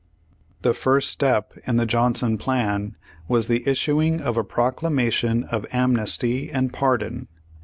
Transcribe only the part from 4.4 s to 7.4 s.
"Proclamation of Amnesty and Pardon."